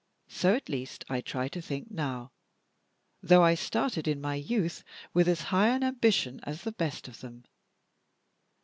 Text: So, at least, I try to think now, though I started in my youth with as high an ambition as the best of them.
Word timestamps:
So, 0.29 0.55
at 0.55 0.67
least, 0.67 1.05
I 1.09 1.21
try 1.21 1.47
to 1.49 1.61
think 1.61 1.91
now, 1.91 2.31
though 3.21 3.43
I 3.43 3.53
started 3.53 4.07
in 4.07 4.19
my 4.19 4.33
youth 4.33 4.83
with 5.13 5.27
as 5.29 5.41
high 5.53 5.67
an 5.67 5.83
ambition 5.83 6.39
as 6.41 6.63
the 6.63 6.71
best 6.71 7.07
of 7.07 7.19
them. 7.21 7.45